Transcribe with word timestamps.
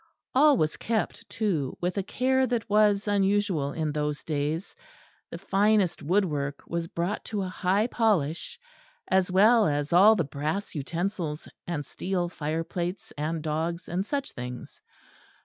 All 0.33 0.57
was 0.57 0.77
kept, 0.77 1.29
too, 1.29 1.77
with 1.79 1.95
a 1.95 2.01
care 2.01 2.47
that 2.47 2.67
was 2.67 3.07
unusual 3.07 3.71
in 3.71 3.91
those 3.91 4.23
days 4.23 4.75
the 5.29 5.37
finest 5.37 6.01
woodwork 6.01 6.63
was 6.65 6.87
brought 6.87 7.23
to 7.25 7.43
a 7.43 7.47
high 7.47 7.85
polish, 7.85 8.57
as 9.11 9.31
well 9.31 9.67
as 9.67 9.93
all 9.93 10.15
the 10.15 10.23
brass 10.23 10.73
utensils 10.73 11.47
and 11.67 11.85
steel 11.85 12.29
fire 12.29 12.63
plates 12.63 13.13
and 13.15 13.43
dogs 13.43 13.87
and 13.87 14.03
such 14.03 14.31
things. 14.31 14.81